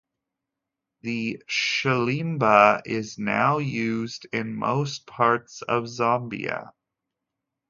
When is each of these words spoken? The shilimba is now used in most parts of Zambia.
The 1.01 1.43
shilimba 1.47 2.81
is 2.87 3.19
now 3.19 3.59
used 3.59 4.25
in 4.33 4.55
most 4.55 5.05
parts 5.05 5.61
of 5.61 5.83
Zambia. 5.83 6.73